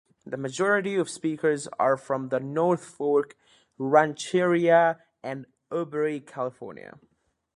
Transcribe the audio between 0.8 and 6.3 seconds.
of speakers are from the Northfork Rancheria and Auberry,